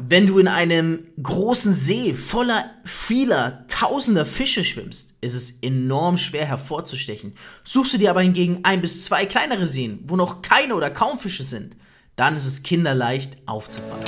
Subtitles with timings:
[0.00, 6.46] Wenn du in einem großen See voller vieler tausender Fische schwimmst, ist es enorm schwer
[6.46, 7.34] hervorzustechen.
[7.62, 11.20] Suchst du dir aber hingegen ein bis zwei kleinere Seen, wo noch keine oder kaum
[11.20, 11.76] Fische sind,
[12.16, 14.04] dann ist es kinderleicht aufzufallen.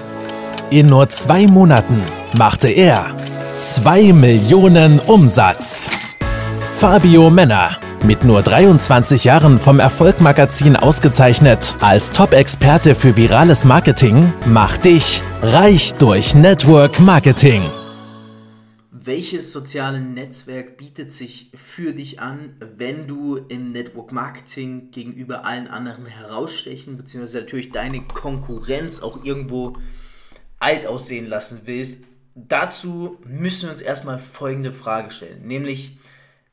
[0.70, 2.02] In nur zwei Monaten
[2.36, 3.16] machte er
[3.60, 5.88] 2 Millionen Umsatz.
[6.78, 14.84] Fabio Männer mit nur 23 Jahren vom Erfolgmagazin ausgezeichnet als Top-Experte für virales Marketing, macht
[14.84, 17.62] dich reich durch Network Marketing.
[18.90, 25.66] Welches soziale Netzwerk bietet sich für dich an, wenn du im Network Marketing gegenüber allen
[25.66, 29.74] anderen herausstechen, beziehungsweise natürlich deine Konkurrenz auch irgendwo
[30.58, 32.04] alt aussehen lassen willst?
[32.34, 35.98] Dazu müssen wir uns erstmal folgende Frage stellen, nämlich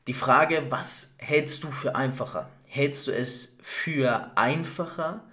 [0.06, 2.48] die Frage, was hältst du für einfacher?
[2.66, 5.24] Hältst du es für einfacher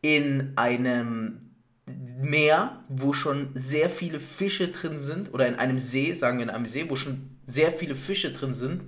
[0.00, 1.40] in einem
[1.86, 6.50] Meer, wo schon sehr viele Fische drin sind, oder in einem See, sagen wir in
[6.50, 8.84] einem See, wo schon sehr viele Fische drin sind,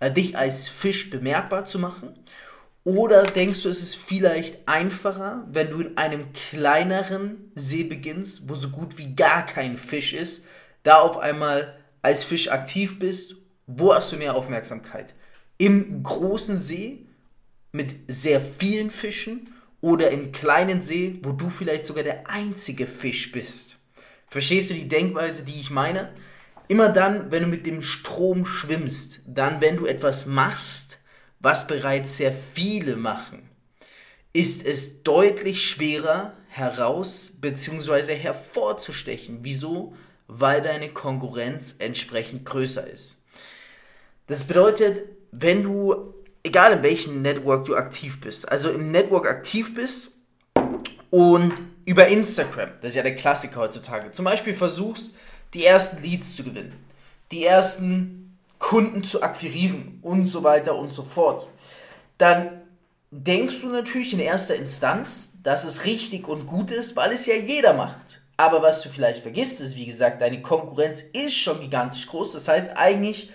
[0.00, 2.18] äh, dich als Fisch bemerkbar zu machen?
[2.82, 8.56] Oder denkst du, es ist vielleicht einfacher, wenn du in einem kleineren See beginnst, wo
[8.56, 10.44] so gut wie gar kein Fisch ist,
[10.82, 15.14] da auf einmal als Fisch aktiv bist wo hast du mehr Aufmerksamkeit?
[15.58, 17.06] Im großen See
[17.72, 23.32] mit sehr vielen Fischen oder im kleinen See, wo du vielleicht sogar der einzige Fisch
[23.32, 23.78] bist?
[24.28, 26.12] Verstehst du die Denkweise, die ich meine?
[26.66, 30.98] Immer dann, wenn du mit dem Strom schwimmst, dann, wenn du etwas machst,
[31.38, 33.50] was bereits sehr viele machen,
[34.32, 38.14] ist es deutlich schwerer heraus bzw.
[38.14, 39.40] hervorzustechen.
[39.42, 39.94] Wieso?
[40.26, 43.23] Weil deine Konkurrenz entsprechend größer ist.
[44.26, 49.74] Das bedeutet, wenn du, egal in welchem Network du aktiv bist, also im Network aktiv
[49.74, 50.12] bist
[51.10, 51.52] und
[51.84, 55.14] über Instagram, das ist ja der Klassiker heutzutage, zum Beispiel versuchst,
[55.52, 56.72] die ersten Leads zu gewinnen,
[57.30, 61.46] die ersten Kunden zu akquirieren und so weiter und so fort,
[62.16, 62.62] dann
[63.10, 67.34] denkst du natürlich in erster Instanz, dass es richtig und gut ist, weil es ja
[67.34, 68.22] jeder macht.
[68.36, 72.32] Aber was du vielleicht vergisst, ist, wie gesagt, deine Konkurrenz ist schon gigantisch groß.
[72.32, 73.30] Das heißt, eigentlich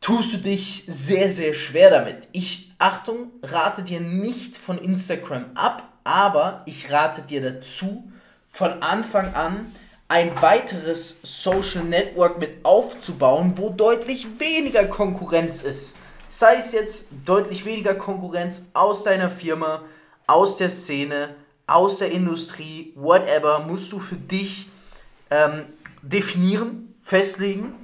[0.00, 2.28] tust du dich sehr, sehr schwer damit.
[2.32, 8.10] Ich, Achtung, rate dir nicht von Instagram ab, aber ich rate dir dazu,
[8.50, 9.72] von Anfang an
[10.08, 15.96] ein weiteres Social Network mit aufzubauen, wo deutlich weniger Konkurrenz ist.
[16.30, 19.82] Sei es jetzt deutlich weniger Konkurrenz aus deiner Firma,
[20.26, 21.34] aus der Szene,
[21.66, 24.68] aus der Industrie, whatever, musst du für dich
[25.30, 25.64] ähm,
[26.02, 27.74] definieren, festlegen.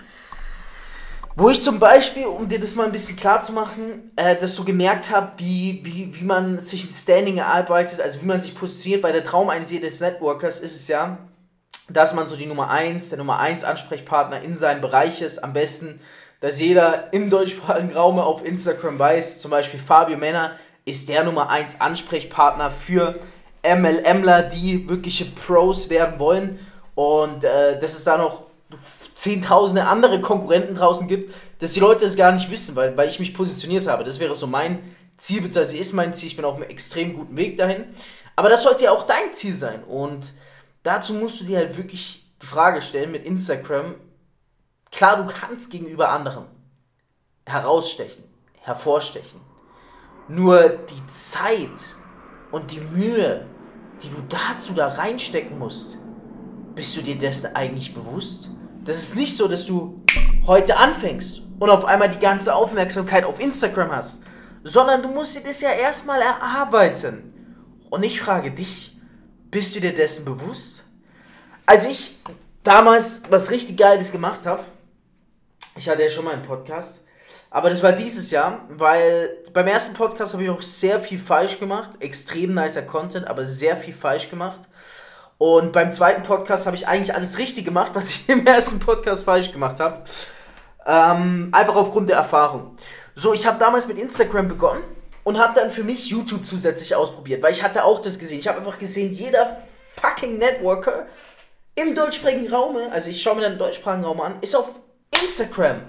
[1.34, 4.54] Wo ich zum Beispiel, um dir das mal ein bisschen klar zu machen, äh, dass
[4.54, 8.54] du gemerkt habe, wie, wie, wie man sich ein Standing erarbeitet, also wie man sich
[8.54, 9.00] positioniert.
[9.00, 11.19] Bei der Traum eines jedes Networkers ist es ja,
[11.88, 15.38] dass man so die Nummer 1, der Nummer 1 Ansprechpartner in seinem Bereich ist.
[15.38, 16.00] Am besten,
[16.41, 20.53] dass jeder im deutschsprachigen Raum auf Instagram weiß, zum Beispiel Fabio Männer
[20.84, 23.20] ist der Nummer 1 Ansprechpartner für
[23.62, 26.59] MLMler, die wirkliche Pros werden wollen.
[26.94, 28.52] Und äh, dass es da noch
[29.15, 33.21] zehntausende andere Konkurrenten draußen gibt, dass die Leute das gar nicht wissen, weil, weil ich
[33.21, 34.05] mich positioniert habe.
[34.05, 36.28] Das wäre so mein Ziel, beziehungsweise ist mein Ziel.
[36.28, 37.84] Ich bin auf einem extrem guten Weg dahin.
[38.37, 39.84] Aber das sollte ja auch dein Ziel sein.
[39.84, 40.32] Und
[40.82, 43.94] dazu musst du dir halt wirklich die Frage stellen mit Instagram.
[44.91, 46.47] Klar, du kannst gegenüber anderen
[47.47, 48.25] herausstechen,
[48.61, 49.41] hervorstechen.
[50.28, 51.69] Nur die Zeit
[52.50, 53.47] und die Mühe,
[54.03, 55.99] die du dazu da reinstecken musst,
[56.75, 58.50] bist du dir dessen eigentlich bewusst?
[58.84, 60.03] Das ist nicht so, dass du
[60.44, 64.25] heute anfängst und auf einmal die ganze Aufmerksamkeit auf Instagram hast,
[64.65, 67.32] sondern du musst dir das ja erstmal erarbeiten.
[67.91, 68.98] Und ich frage dich,
[69.53, 70.82] bist du dir dessen bewusst?
[71.65, 72.20] Als ich
[72.65, 74.65] damals was richtig Geiles gemacht habe,
[75.76, 77.04] ich hatte ja schon mal einen Podcast,
[77.50, 81.60] aber das war dieses Jahr, weil beim ersten Podcast habe ich auch sehr viel falsch
[81.60, 84.60] gemacht, extrem nicer Content, aber sehr viel falsch gemacht.
[85.43, 89.25] Und beim zweiten Podcast habe ich eigentlich alles richtig gemacht, was ich im ersten Podcast
[89.25, 90.05] falsch gemacht habe.
[90.87, 92.77] Ähm, einfach aufgrund der Erfahrung.
[93.17, 94.85] So, ich habe damals mit Instagram begonnen
[95.25, 98.39] und habe dann für mich YouTube zusätzlich ausprobiert, weil ich hatte auch das gesehen.
[98.39, 99.62] Ich habe einfach gesehen, jeder
[100.00, 101.06] fucking Networker
[101.75, 104.71] im deutschsprachigen Raum, also ich schaue mir den deutschsprachigen Raum an, ist auf
[105.25, 105.81] Instagram.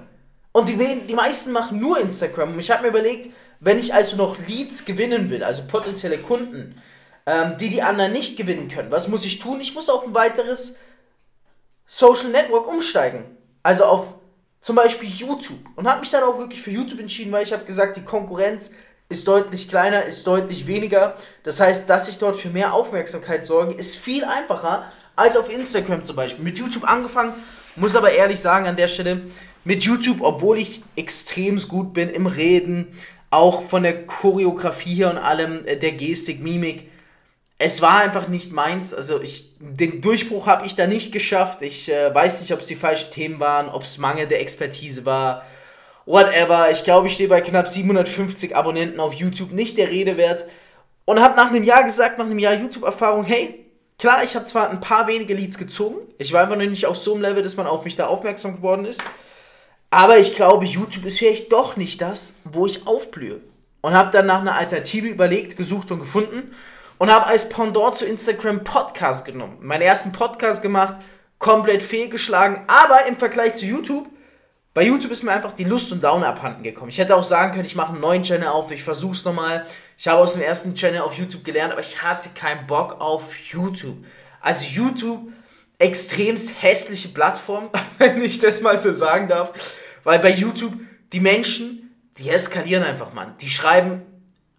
[0.52, 2.54] Und die, die meisten machen nur Instagram.
[2.54, 3.30] Und ich habe mir überlegt,
[3.60, 6.82] wenn ich also noch Leads gewinnen will, also potenzielle Kunden,
[7.26, 8.92] ähm, die die anderen nicht gewinnen können.
[8.92, 9.62] Was muss ich tun?
[9.62, 10.78] Ich muss auf ein weiteres
[11.86, 13.26] Social Network umsteigen.
[13.62, 14.08] Also auf
[14.64, 15.60] zum Beispiel YouTube.
[15.76, 18.74] Und habe mich dann auch wirklich für YouTube entschieden, weil ich habe gesagt, die Konkurrenz
[19.10, 21.16] ist deutlich kleiner, ist deutlich weniger.
[21.44, 26.04] Das heißt, dass ich dort für mehr Aufmerksamkeit sorge, ist viel einfacher, als auf Instagram
[26.04, 26.44] zum Beispiel.
[26.44, 27.34] Mit YouTube angefangen,
[27.76, 29.22] muss aber ehrlich sagen an der Stelle,
[29.66, 32.88] mit YouTube, obwohl ich extrem gut bin im Reden,
[33.30, 36.90] auch von der Choreografie her und allem, äh, der Gestik, Mimik,
[37.58, 38.94] es war einfach nicht meins.
[38.94, 41.62] Also ich, den Durchbruch habe ich da nicht geschafft.
[41.62, 45.06] Ich äh, weiß nicht, ob es die falschen Themen waren, ob es Mangel der Expertise
[45.06, 45.44] war,
[46.06, 46.72] whatever.
[46.72, 50.46] Ich glaube, ich stehe bei knapp 750 Abonnenten auf YouTube, nicht der Rede wert.
[51.06, 53.66] Und habe nach einem Jahr gesagt, nach einem Jahr YouTube-Erfahrung, hey,
[54.00, 55.98] klar, ich habe zwar ein paar wenige Leads gezogen.
[56.18, 58.56] Ich war einfach noch nicht auf so einem Level, dass man auf mich da aufmerksam
[58.56, 59.04] geworden ist.
[59.90, 63.42] Aber ich glaube, YouTube ist vielleicht doch nicht das, wo ich aufblühe.
[63.82, 66.56] Und habe dann nach einer Alternative überlegt, gesucht und gefunden
[66.98, 69.58] und habe als Pendant zu Instagram Podcast genommen.
[69.62, 70.96] Meinen ersten Podcast gemacht,
[71.40, 74.08] komplett fehlgeschlagen, aber im Vergleich zu YouTube,
[74.74, 76.90] bei YouTube ist mir einfach die Lust und Laune abhanden gekommen.
[76.90, 79.68] Ich hätte auch sagen können, ich mache einen neuen Channel auf, ich versuche es nochmal.
[80.00, 83.38] Ich habe aus dem ersten Channel auf YouTube gelernt, aber ich hatte keinen Bock auf
[83.38, 83.98] YouTube.
[84.42, 85.32] Also YouTube,
[85.78, 87.70] extremst hässliche Plattform,
[88.00, 89.52] wenn ich das mal so sagen darf.
[90.04, 90.74] Weil bei YouTube,
[91.12, 93.36] die Menschen, die eskalieren einfach, Mann.
[93.42, 94.02] Die schreiben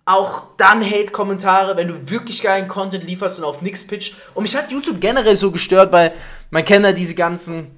[0.07, 4.17] auch dann Hate-Kommentare, wenn du wirklich geilen Content lieferst und auf nix pitcht.
[4.35, 6.13] Und mich hat YouTube generell so gestört, weil
[6.51, 7.71] man kennt ja diese ganzen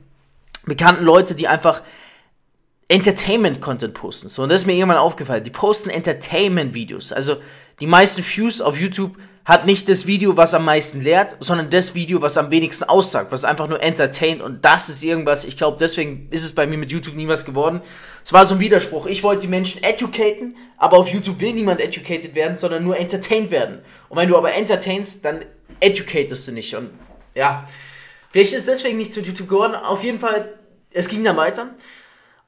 [0.64, 1.82] bekannten Leute, die einfach
[2.88, 4.28] Entertainment-Content posten.
[4.28, 5.44] So, und das ist mir irgendwann aufgefallen.
[5.44, 7.12] Die posten Entertainment-Videos.
[7.12, 7.36] Also
[7.80, 9.16] die meisten Views auf YouTube
[9.46, 13.30] hat nicht das Video, was am meisten lehrt, sondern das Video, was am wenigsten aussagt,
[13.30, 16.76] was einfach nur entertaint und das ist irgendwas, ich glaube, deswegen ist es bei mir
[16.76, 17.80] mit YouTube nie was geworden.
[18.24, 19.06] Es war so ein Widerspruch.
[19.06, 23.52] Ich wollte die Menschen educaten, aber auf YouTube will niemand educated werden, sondern nur entertained
[23.52, 23.82] werden.
[24.08, 25.44] Und wenn du aber entertainst, dann
[25.78, 26.90] educatest du nicht und
[27.36, 27.68] ja,
[28.32, 29.76] vielleicht ist es deswegen nicht zu YouTube geworden.
[29.76, 30.54] Auf jeden Fall,
[30.90, 31.70] es ging dann weiter.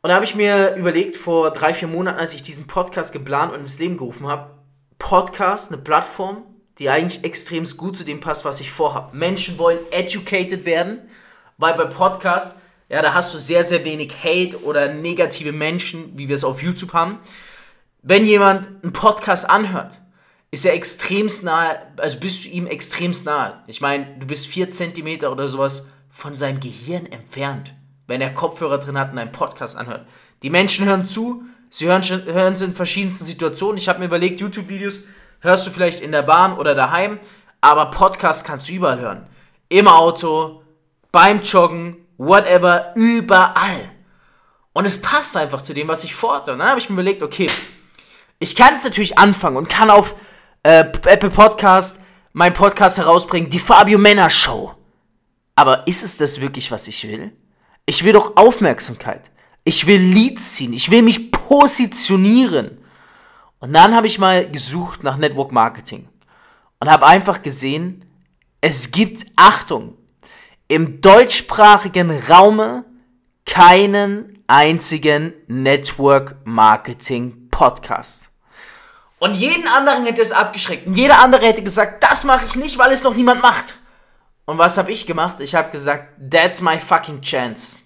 [0.03, 3.53] Und da habe ich mir überlegt, vor drei, vier Monaten, als ich diesen Podcast geplant
[3.53, 4.51] und ins Leben gerufen habe,
[4.99, 6.43] Podcast, eine Plattform,
[6.79, 9.17] die eigentlich extrem gut zu dem passt, was ich vorhabe.
[9.17, 11.01] Menschen wollen educated werden,
[11.57, 16.29] weil bei Podcast, ja, da hast du sehr, sehr wenig Hate oder negative Menschen, wie
[16.29, 17.19] wir es auf YouTube haben.
[18.03, 19.93] Wenn jemand einen Podcast anhört,
[20.51, 23.63] ist er extremst nahe, also bist du ihm extremst nahe.
[23.67, 27.75] Ich meine, du bist vier Zentimeter oder sowas von seinem Gehirn entfernt,
[28.07, 30.07] wenn er Kopfhörer drin hat und einen Podcast anhört.
[30.43, 33.77] Die Menschen hören zu, sie hören, hören es in verschiedensten Situationen.
[33.77, 35.03] Ich habe mir überlegt, YouTube-Videos
[35.41, 37.19] hörst du vielleicht in der Bahn oder daheim,
[37.61, 39.27] aber Podcast kannst du überall hören.
[39.69, 40.63] Im Auto,
[41.13, 43.91] beim Joggen, whatever, überall.
[44.73, 46.53] Und es passt einfach zu dem, was ich vorhatte.
[46.53, 47.49] Und dann habe ich mir überlegt, okay,
[48.39, 50.15] ich kann jetzt natürlich anfangen und kann auf
[50.63, 52.01] äh, Apple Podcast
[52.33, 54.75] mein Podcast herausbringen, die Fabio Männer Show.
[55.57, 57.33] Aber ist es das wirklich, was ich will?
[57.85, 59.23] Ich will doch Aufmerksamkeit.
[59.65, 60.73] Ich will Leads ziehen.
[60.73, 62.81] Ich will mich positionieren.
[63.61, 66.09] Und dann habe ich mal gesucht nach Network Marketing
[66.81, 68.05] und habe einfach gesehen,
[68.61, 69.97] es gibt, Achtung,
[70.69, 72.85] im deutschsprachigen Raume
[73.47, 78.31] keinen einzigen Network Marketing Podcast.
[79.19, 80.87] Und jeden anderen hätte es abgeschreckt.
[80.87, 83.77] Und jeder andere hätte gesagt, das mache ich nicht, weil es noch niemand macht.
[84.45, 85.41] Und was habe ich gemacht?
[85.41, 87.83] Ich habe gesagt, that's my fucking chance.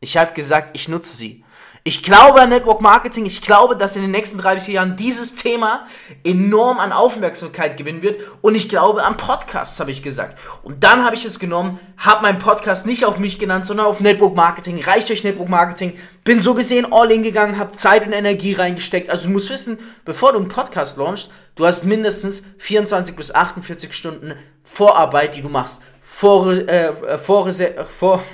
[0.00, 1.44] Ich habe gesagt, ich nutze sie.
[1.86, 3.26] Ich glaube an Network Marketing.
[3.26, 5.86] Ich glaube, dass in den nächsten drei bis vier Jahren dieses Thema
[6.24, 8.20] enorm an Aufmerksamkeit gewinnen wird.
[8.42, 10.36] Und ich glaube an Podcasts, habe ich gesagt.
[10.64, 14.00] Und dann habe ich es genommen, habe meinen Podcast nicht auf mich genannt, sondern auf
[14.00, 14.82] Network Marketing.
[14.82, 15.96] Reicht euch Network Marketing.
[16.24, 19.08] Bin so gesehen all in gegangen, habe Zeit und Energie reingesteckt.
[19.08, 23.92] Also du musst wissen, bevor du einen Podcast launchst, du hast mindestens 24 bis 48
[23.92, 25.84] Stunden Vorarbeit, die du machst.
[26.02, 27.48] Vor, äh, vor,
[27.96, 28.24] vor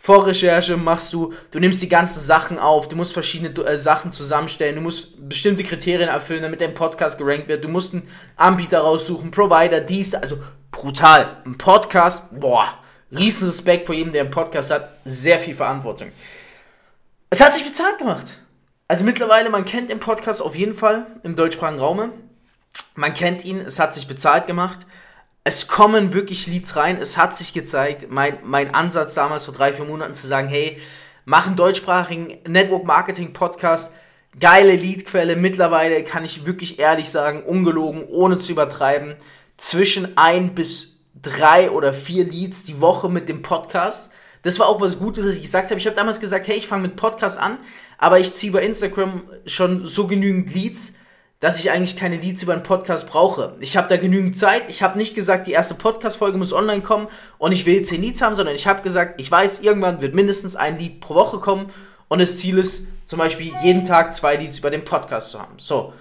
[0.00, 4.76] Vorrecherche machst du, du nimmst die ganzen Sachen auf, du musst verschiedene äh, Sachen zusammenstellen,
[4.76, 9.32] du musst bestimmte Kriterien erfüllen, damit dein Podcast gerankt wird, du musst einen Anbieter raussuchen,
[9.32, 10.38] Provider, dies, also
[10.70, 11.38] brutal.
[11.44, 12.78] Ein Podcast, boah,
[13.10, 16.12] riesen Respekt vor jedem, der einen Podcast hat, sehr viel Verantwortung.
[17.30, 18.26] Es hat sich bezahlt gemacht.
[18.86, 22.12] Also mittlerweile, man kennt den Podcast auf jeden Fall im deutschsprachigen Raume.
[22.94, 24.86] Man kennt ihn, es hat sich bezahlt gemacht
[25.48, 27.00] es kommen wirklich Leads rein.
[27.00, 30.76] Es hat sich gezeigt, mein, mein Ansatz damals vor drei, vier Monaten zu sagen, hey,
[31.24, 33.96] mach einen deutschsprachigen Network Marketing Podcast,
[34.38, 35.36] geile Leadquelle.
[35.36, 39.14] Mittlerweile kann ich wirklich ehrlich sagen, ungelogen, ohne zu übertreiben,
[39.56, 44.12] zwischen ein bis drei oder vier Leads die Woche mit dem Podcast.
[44.42, 45.80] Das war auch was Gutes, was ich gesagt habe.
[45.80, 47.56] Ich habe damals gesagt, hey, ich fange mit Podcast an,
[47.96, 50.98] aber ich ziehe bei Instagram schon so genügend Leads,
[51.40, 53.54] dass ich eigentlich keine Leads über einen Podcast brauche.
[53.60, 54.62] Ich habe da genügend Zeit.
[54.68, 58.22] Ich habe nicht gesagt, die erste Podcast-Folge muss online kommen und ich will 10 Leads
[58.22, 61.70] haben, sondern ich habe gesagt, ich weiß, irgendwann wird mindestens ein Lead pro Woche kommen
[62.08, 65.54] und das Ziel ist zum Beispiel jeden Tag zwei Leads über den Podcast zu haben.
[65.58, 65.92] So.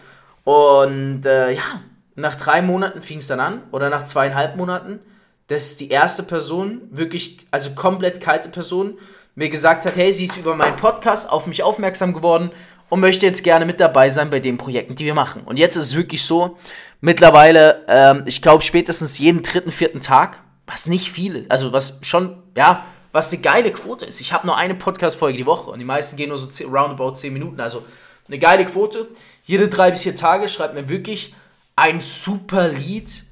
[0.43, 1.81] Und äh, ja,
[2.15, 4.99] nach drei Monaten fing es dann an oder nach zweieinhalb Monaten
[5.47, 8.97] dass die erste Person, wirklich, also komplett kalte Person,
[9.35, 12.51] mir gesagt hat, hey, sie ist über meinen Podcast auf mich aufmerksam geworden
[12.89, 15.41] und möchte jetzt gerne mit dabei sein bei den Projekten, die wir machen.
[15.43, 16.57] Und jetzt ist es wirklich so,
[17.01, 21.99] mittlerweile, ähm, ich glaube spätestens jeden dritten, vierten Tag, was nicht viel ist, also was
[22.01, 24.21] schon, ja, was eine geile Quote ist.
[24.21, 27.33] Ich habe nur eine Podcast-Folge die Woche und die meisten gehen nur so roundabout 10
[27.33, 27.85] Minuten, also
[28.27, 29.07] eine geile Quote.
[29.45, 31.33] Jede drei bis vier Tage schreibt mir wirklich
[31.75, 33.23] ein super Lied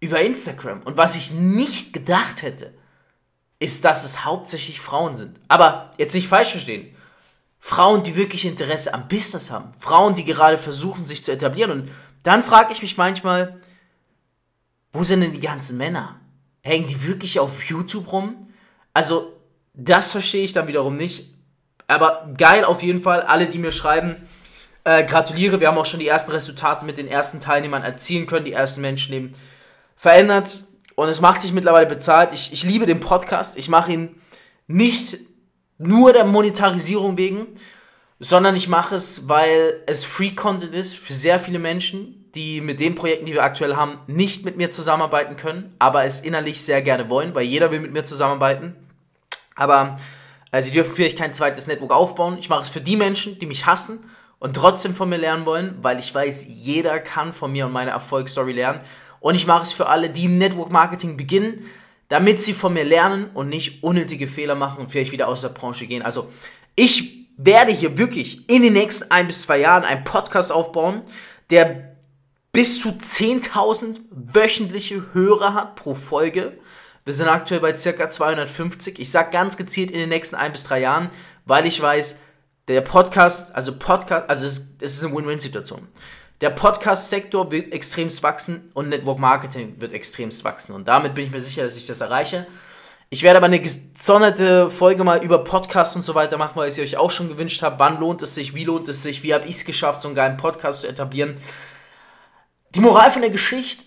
[0.00, 0.82] über Instagram.
[0.82, 2.74] Und was ich nicht gedacht hätte,
[3.60, 5.38] ist, dass es hauptsächlich Frauen sind.
[5.48, 6.94] Aber jetzt nicht falsch verstehen.
[7.66, 9.72] Frauen, die wirklich Interesse am Business haben.
[9.78, 11.70] Frauen, die gerade versuchen, sich zu etablieren.
[11.70, 11.90] Und
[12.22, 13.58] dann frage ich mich manchmal,
[14.92, 16.20] wo sind denn die ganzen Männer?
[16.60, 18.48] Hängen die wirklich auf YouTube rum?
[18.92, 19.32] Also,
[19.72, 21.38] das verstehe ich dann wiederum nicht.
[21.86, 23.22] Aber geil auf jeden Fall.
[23.22, 24.16] Alle, die mir schreiben,
[24.84, 25.58] äh, gratuliere.
[25.58, 28.44] Wir haben auch schon die ersten Resultate mit den ersten Teilnehmern erzielen können.
[28.44, 29.34] Die ersten Menschen eben
[29.96, 30.64] verändert
[30.96, 32.34] und es macht sich mittlerweile bezahlt.
[32.34, 33.56] Ich, ich liebe den Podcast.
[33.56, 34.20] Ich mache ihn
[34.66, 35.16] nicht
[35.78, 37.46] nur der Monetarisierung wegen,
[38.20, 42.80] sondern ich mache es, weil es Free Content ist für sehr viele Menschen, die mit
[42.80, 46.82] den Projekten, die wir aktuell haben, nicht mit mir zusammenarbeiten können, aber es innerlich sehr
[46.82, 48.74] gerne wollen, weil jeder will mit mir zusammenarbeiten.
[49.56, 49.96] Aber
[50.50, 52.38] äh, sie dürfen vielleicht kein zweites Network aufbauen.
[52.38, 54.04] Ich mache es für die Menschen, die mich hassen
[54.38, 57.92] und trotzdem von mir lernen wollen, weil ich weiß, jeder kann von mir und meiner
[57.92, 58.80] Erfolgsstory lernen.
[59.20, 61.66] Und ich mache es für alle, die im Network Marketing beginnen,
[62.08, 65.48] damit sie von mir lernen und nicht unnötige Fehler machen und vielleicht wieder aus der
[65.48, 66.02] Branche gehen.
[66.02, 66.30] Also
[66.76, 71.02] ich werde hier wirklich in den nächsten ein bis zwei Jahren einen Podcast aufbauen,
[71.50, 71.94] der
[72.52, 76.56] bis zu 10.000 wöchentliche Hörer hat pro Folge.
[77.04, 78.98] Wir sind aktuell bei circa 250.
[78.98, 81.10] Ich sage ganz gezielt in den nächsten ein bis drei Jahren,
[81.44, 82.20] weil ich weiß,
[82.68, 85.86] der Podcast, also Podcast, also es, es ist eine Win-Win-Situation.
[86.40, 90.74] Der Podcast-Sektor wird extremst wachsen und Network Marketing wird extremst wachsen.
[90.74, 92.46] Und damit bin ich mir sicher, dass ich das erreiche.
[93.08, 96.74] Ich werde aber eine gesonderte Folge mal über Podcasts und so weiter machen, weil ich
[96.74, 97.78] sie euch auch schon gewünscht habe.
[97.78, 98.54] Wann lohnt es sich?
[98.54, 99.22] Wie lohnt es sich?
[99.22, 101.36] Wie habe ich es geschafft, so einen geilen Podcast zu etablieren?
[102.70, 103.84] Die Moral von der Geschichte,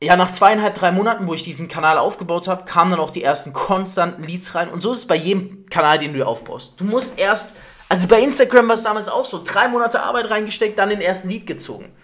[0.00, 3.24] ja, nach zweieinhalb, drei Monaten, wo ich diesen Kanal aufgebaut habe, kamen dann auch die
[3.24, 4.68] ersten konstanten Leads rein.
[4.68, 6.80] Und so ist es bei jedem Kanal, den du aufbaust.
[6.80, 7.56] Du musst erst
[7.92, 9.44] also bei Instagram war es damals auch so.
[9.44, 11.94] Drei Monate Arbeit reingesteckt, dann den ersten Lied gezogen.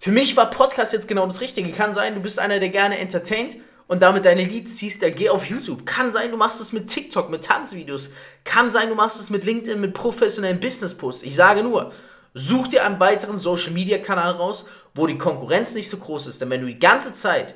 [0.00, 1.70] Für mich war Podcast jetzt genau das Richtige.
[1.70, 5.28] Kann sein, du bist einer, der gerne entertaint und damit deine Leads ziehst, der geh
[5.28, 5.86] auf YouTube.
[5.86, 8.12] Kann sein, du machst es mit TikTok, mit Tanzvideos.
[8.42, 11.22] Kann sein, du machst es mit LinkedIn, mit professionellen Business-Posts.
[11.22, 11.92] Ich sage nur,
[12.34, 16.40] such dir einen weiteren Social-Media-Kanal raus, wo die Konkurrenz nicht so groß ist.
[16.40, 17.54] Denn wenn du die ganze Zeit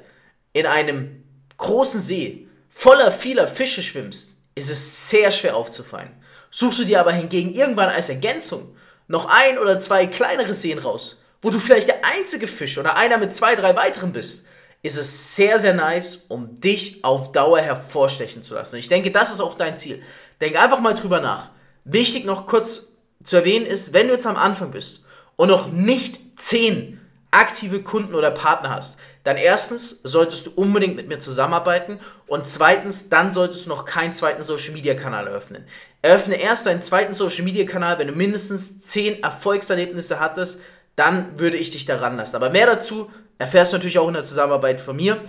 [0.52, 1.24] in einem
[1.56, 6.19] großen See voller vieler Fische schwimmst, ist es sehr schwer aufzufallen.
[6.50, 8.74] Suchst du dir aber hingegen irgendwann als Ergänzung
[9.08, 13.18] noch ein oder zwei kleinere Seen raus, wo du vielleicht der einzige Fisch oder einer
[13.18, 14.46] mit zwei, drei weiteren bist,
[14.82, 18.76] ist es sehr, sehr nice, um dich auf Dauer hervorstechen zu lassen.
[18.76, 20.02] Und ich denke, das ist auch dein Ziel.
[20.40, 21.50] Denk einfach mal drüber nach.
[21.84, 22.88] Wichtig noch kurz
[23.24, 25.04] zu erwähnen ist, wenn du jetzt am Anfang bist
[25.36, 31.08] und noch nicht zehn aktive Kunden oder Partner hast, dann erstens solltest du unbedingt mit
[31.08, 35.66] mir zusammenarbeiten und zweitens, dann solltest du noch keinen zweiten Social Media Kanal eröffnen.
[36.02, 40.62] Eröffne erst deinen zweiten Social Media Kanal, wenn du mindestens 10 Erfolgserlebnisse hattest,
[40.96, 42.36] dann würde ich dich daran lassen.
[42.36, 45.20] Aber mehr dazu erfährst du natürlich auch in der Zusammenarbeit von mir.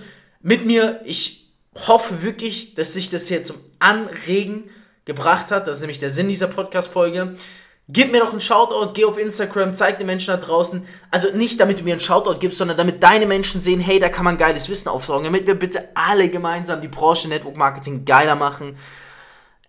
[0.41, 1.50] Mit mir, ich
[1.88, 4.69] hoffe wirklich, dass sich das hier zum Anregen
[5.05, 5.67] gebracht hat.
[5.67, 7.36] Das ist nämlich der Sinn dieser Podcast-Folge.
[7.93, 10.86] Gib mir doch einen Shoutout, geh auf Instagram, zeig den Menschen da draußen.
[11.10, 14.10] Also nicht, damit du mir einen Shoutout gibst, sondern damit deine Menschen sehen, hey, da
[14.10, 15.25] kann man geiles Wissen aufsaugen.
[15.25, 18.77] Damit wir bitte alle gemeinsam die Branche Network Marketing geiler machen.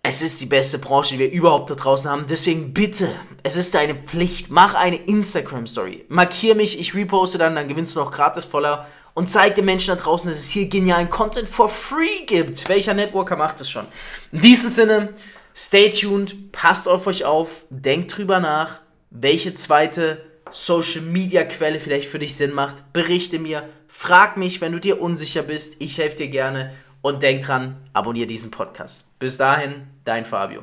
[0.04, 2.26] Es ist die beste Branche, die wir überhaupt da draußen haben.
[2.28, 3.08] Deswegen bitte,
[3.42, 6.06] es ist deine Pflicht, mach eine Instagram-Story.
[6.08, 9.94] Markier mich, ich reposte dann, dann gewinnst du noch gratis voller und zeig den Menschen
[9.94, 12.68] da draußen, dass es hier genialen Content for free gibt.
[12.68, 13.86] Welcher Networker macht es schon?
[14.32, 15.10] In diesem Sinne,
[15.54, 18.80] stay tuned, passt auf euch auf, denkt drüber nach,
[19.10, 22.92] welche zweite Social Media Quelle vielleicht für dich Sinn macht.
[22.92, 25.76] Berichte mir, frag mich, wenn du dir unsicher bist.
[25.78, 29.18] Ich helfe dir gerne und denk dran, abonniere diesen Podcast.
[29.18, 30.62] Bis dahin, dein Fabio.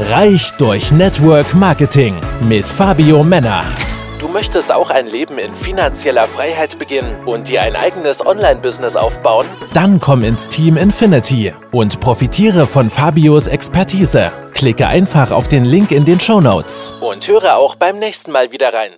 [0.00, 2.16] Reich durch Network Marketing
[2.48, 3.64] mit Fabio Männer.
[4.32, 9.44] Du möchtest auch ein Leben in finanzieller Freiheit beginnen und dir ein eigenes Online-Business aufbauen?
[9.74, 14.32] Dann komm ins Team Infinity und profitiere von Fabios Expertise.
[14.54, 18.52] Klicke einfach auf den Link in den Show Notes und höre auch beim nächsten Mal
[18.52, 18.92] wieder rein.